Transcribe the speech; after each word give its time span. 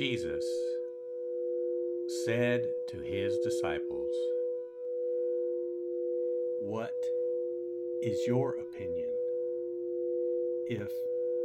Jesus 0.00 0.46
said 2.24 2.72
to 2.88 3.00
his 3.00 3.36
disciples, 3.40 4.14
What 6.58 6.96
is 8.00 8.26
your 8.26 8.56
opinion? 8.56 9.10
If 10.68 10.90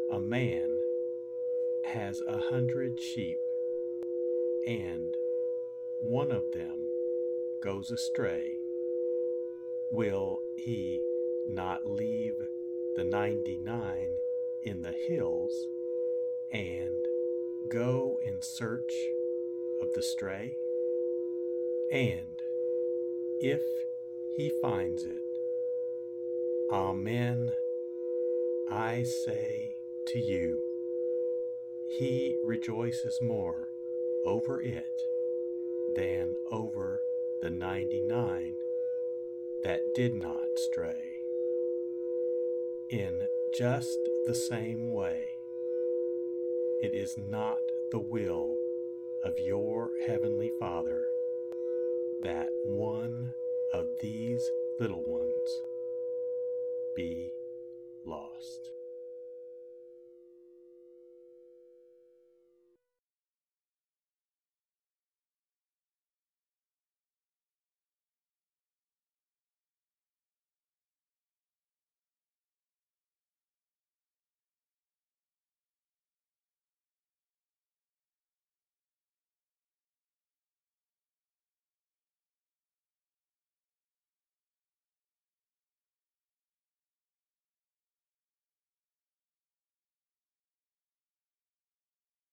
a 0.10 0.22
man 0.22 0.70
has 1.84 2.22
a 2.26 2.38
hundred 2.50 2.98
sheep 2.98 3.42
and 4.66 5.14
one 6.00 6.32
of 6.32 6.44
them 6.54 6.78
goes 7.62 7.92
astray, 7.92 8.54
will 9.92 10.40
he 10.56 11.02
not 11.50 11.86
leave 11.86 12.36
the 12.96 13.04
ninety 13.04 13.58
nine 13.58 14.16
in 14.64 14.82
the 14.82 14.96
hills 15.10 15.52
and 16.54 17.06
go 17.70 18.20
in 18.24 18.42
search 18.42 18.94
of 19.82 19.94
the 19.94 20.02
stray? 20.02 20.56
And 21.92 22.42
if 23.40 23.62
he 24.36 24.52
finds 24.62 25.04
it, 25.04 25.22
Amen, 26.72 27.52
I 28.70 29.04
say 29.04 29.76
to 30.08 30.20
you, 30.20 30.60
he 32.00 32.36
rejoices 32.44 33.20
more 33.22 33.70
over 34.26 34.62
it 34.62 35.02
than 35.96 36.36
over 36.52 37.02
the 37.42 37.50
ninety 37.50 38.02
nine 38.02 38.56
that 39.64 39.82
did 39.94 40.14
not 40.14 40.58
stray. 40.58 41.22
In 42.90 43.28
just 43.58 43.98
the 44.26 44.36
same 44.36 44.92
way, 44.92 45.35
it 46.82 46.94
is 46.94 47.18
not 47.30 47.58
the 47.92 48.00
will 48.00 48.56
of 49.24 49.40
your 49.40 49.90
Heavenly 50.08 50.52
Father 50.60 51.04
that 52.22 52.48
one 52.66 53.34
of 53.74 53.88
these 54.02 54.44
little 54.80 55.04
ones 55.06 55.50
be 56.96 57.32
lost. 58.06 58.75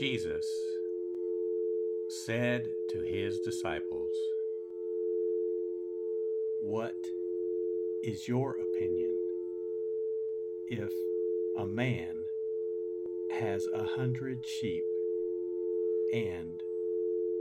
Jesus 0.00 0.46
said 2.08 2.70
to 2.88 3.02
his 3.02 3.38
disciples, 3.40 4.14
What 6.62 6.96
is 8.02 8.26
your 8.26 8.56
opinion 8.62 9.14
if 10.68 10.90
a 11.58 11.66
man 11.66 12.16
has 13.30 13.66
a 13.74 13.84
hundred 13.84 14.38
sheep 14.46 14.84
and 16.14 16.62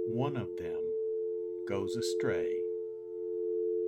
one 0.06 0.36
of 0.36 0.58
them 0.58 0.82
goes 1.66 1.96
astray? 1.96 2.58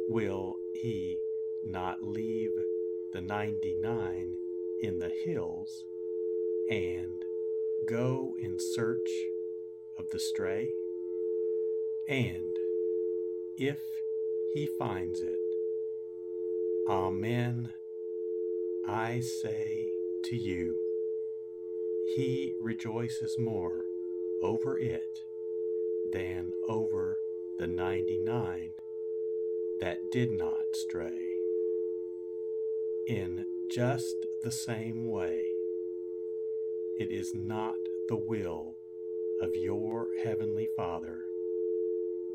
Will 0.08 0.56
he 0.74 1.18
not 1.66 2.02
leave 2.02 2.52
the 3.12 3.20
ninety 3.20 3.76
nine 3.82 4.38
in 4.82 4.98
the 4.98 5.12
hills 5.26 5.84
and 6.70 7.26
go 7.88 8.34
in 8.42 8.58
search 8.60 9.10
of 9.98 10.10
the 10.12 10.20
stray? 10.20 10.70
And 12.08 12.56
if 13.58 13.80
he 14.54 14.68
finds 14.80 15.22
it, 15.22 15.40
Amen, 16.90 17.72
I 18.88 19.22
say 19.22 19.90
to 20.26 20.36
you, 20.36 20.76
he 22.16 22.56
rejoices 22.62 23.38
more 23.40 23.86
over 24.44 24.78
it 24.78 25.20
than 26.12 26.52
over 26.68 27.18
the 27.60 27.68
ninety 27.68 28.18
nine 28.18 28.72
that 29.80 30.00
did 30.12 30.32
not 30.32 30.64
stray. 30.74 31.30
In 33.08 33.46
just 33.72 34.16
the 34.44 34.52
same 34.52 35.06
way, 35.06 35.44
it 36.98 37.12
is 37.12 37.34
not 37.36 37.76
the 38.10 38.16
will 38.16 38.76
of 39.42 39.50
your 39.56 40.08
Heavenly 40.24 40.68
Father 40.78 41.18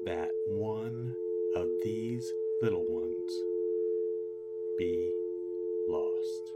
that 0.05 0.31
one 0.47 1.15
of 1.55 1.69
these 1.83 2.33
little 2.63 2.85
ones 2.89 3.33
be 4.79 5.13
lost. 5.89 6.56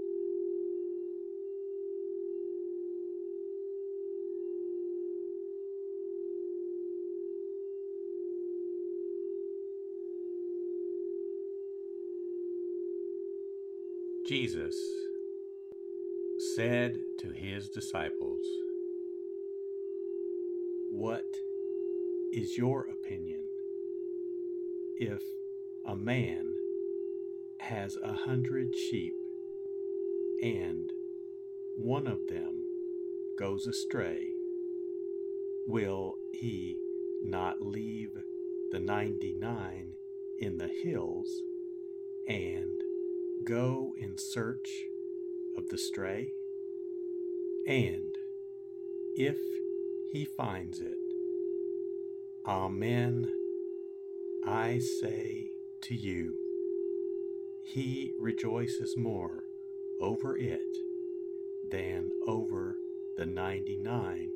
Jesus 14.31 14.77
said 16.55 16.95
to 17.19 17.31
his 17.31 17.67
disciples, 17.67 18.45
What 20.89 21.25
is 22.31 22.57
your 22.57 22.87
opinion 22.87 23.43
if 24.95 25.21
a 25.85 25.97
man 25.97 26.45
has 27.59 27.97
a 28.01 28.13
hundred 28.13 28.73
sheep 28.73 29.11
and 30.41 30.89
one 31.75 32.07
of 32.07 32.25
them 32.27 32.63
goes 33.37 33.67
astray? 33.67 34.29
Will 35.67 36.15
he 36.31 36.77
not 37.21 37.61
leave 37.61 38.11
the 38.71 38.79
ninety 38.79 39.33
nine 39.33 39.91
in 40.39 40.57
the 40.57 40.69
hills 40.85 41.27
and 42.29 42.81
go 43.43 43.93
in 43.97 44.17
search 44.17 44.69
of 45.57 45.69
the 45.69 45.77
stray, 45.77 46.33
and 47.67 48.15
if 49.15 49.37
he 50.11 50.25
finds 50.25 50.79
it, 50.79 50.97
Amen, 52.45 53.31
I 54.45 54.79
say 54.79 55.51
to 55.83 55.95
you, 55.95 56.33
he 57.63 58.13
rejoices 58.19 58.97
more 58.97 59.43
over 59.99 60.35
it 60.37 60.77
than 61.69 62.09
over 62.27 62.75
the 63.17 63.25
ninety 63.25 63.77
nine 63.77 64.31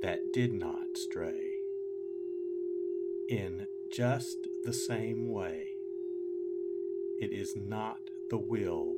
that 0.00 0.32
did 0.32 0.52
not 0.52 0.96
stray. 0.96 1.50
In 3.28 3.66
just 3.90 4.48
the 4.64 4.72
same 4.72 5.28
way, 5.28 5.73
it 7.20 7.32
is 7.32 7.54
not 7.56 7.98
the 8.30 8.38
will 8.38 8.94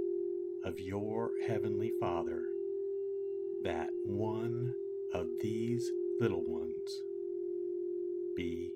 of 0.65 0.81
your 0.81 1.31
Heavenly 1.47 1.93
Father 2.01 2.43
that 3.63 3.91
one 4.05 4.75
of 5.13 5.27
these 5.41 5.91
little 6.21 6.45
ones 6.45 7.03
be 8.37 8.73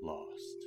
lost. 0.00 0.66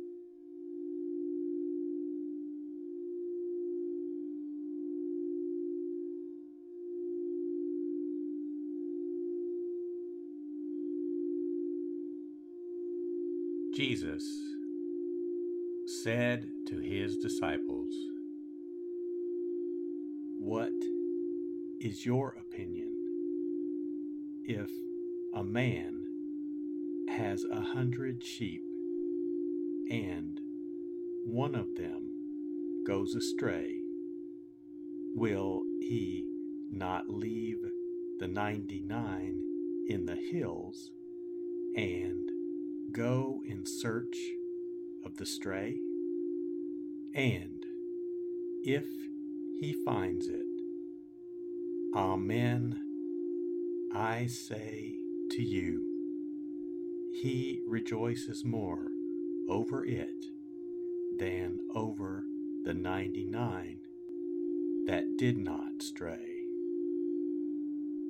Jesus 13.73 14.23
said 16.03 16.45
to 16.67 16.79
his 16.79 17.15
disciples, 17.19 17.93
What 20.39 20.73
is 21.79 22.05
your 22.05 22.35
opinion? 22.37 22.91
If 24.43 24.69
a 25.33 25.43
man 25.45 26.03
has 27.15 27.45
a 27.45 27.61
hundred 27.61 28.21
sheep 28.25 28.61
and 29.89 30.37
one 31.25 31.55
of 31.55 31.73
them 31.75 32.83
goes 32.85 33.15
astray, 33.15 33.79
will 35.15 35.61
he 35.79 36.25
not 36.73 37.09
leave 37.09 37.59
the 38.19 38.27
ninety 38.27 38.81
nine 38.81 39.41
in 39.87 40.05
the 40.05 40.17
hills 40.17 40.91
and 41.77 42.20
go 42.91 43.41
in 43.45 43.65
search 43.65 44.17
of 45.05 45.17
the 45.17 45.25
stray? 45.25 45.77
And 47.13 47.63
if 48.63 48.85
he 49.59 49.75
finds 49.85 50.27
it, 50.27 50.45
Amen, 51.95 52.79
I 53.93 54.27
say 54.27 54.95
to 55.31 55.43
you, 55.43 55.87
he 57.21 57.61
rejoices 57.67 58.45
more 58.45 58.87
over 59.49 59.85
it 59.85 60.25
than 61.17 61.59
over 61.75 62.23
the 62.63 62.73
ninety 62.73 63.25
nine 63.25 63.79
that 64.87 65.17
did 65.17 65.37
not 65.37 65.81
stray. 65.81 66.45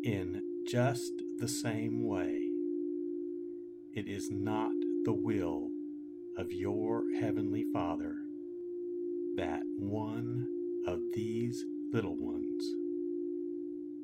In 0.03 0.41
just 0.67 1.11
the 1.39 1.47
same 1.47 2.07
way, 2.07 2.40
it 3.93 4.07
is 4.07 4.29
not 4.31 4.71
the 5.03 5.13
will 5.13 5.69
of 6.37 6.51
your 6.51 7.03
Heavenly 7.19 7.65
Father 7.73 8.15
that 9.35 9.61
one 9.77 10.47
of 10.87 10.99
these 11.13 11.63
little 11.91 12.15
ones 12.17 12.63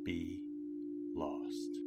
be 0.03 0.41
lost. 1.15 1.87